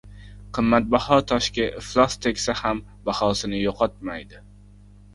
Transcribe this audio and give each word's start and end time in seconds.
•Qimmatbaho 0.57 1.19
toshga 1.33 1.69
iflos 1.83 2.17
tegsa 2.27 2.57
ham 2.65 2.83
bahosini 3.11 3.63
yo‘qotmaydi. 3.69 4.47